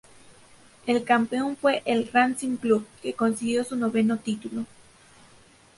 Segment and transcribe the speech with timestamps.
[0.87, 4.65] El campeón fue el Racing Club, que consiguió su noveno título.